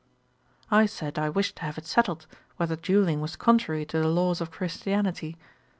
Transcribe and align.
I 0.71 0.87
said, 0.87 1.19
I 1.19 1.29
wished 1.29 1.57
to 1.57 1.61
have 1.61 1.77
it 1.77 1.85
settled, 1.85 2.25
whether 2.57 2.75
duelling 2.75 3.21
was 3.21 3.35
contrary 3.35 3.85
to 3.85 3.99
the 3.99 4.07
laws 4.07 4.41
of 4.41 4.49
Christianity. 4.49 5.37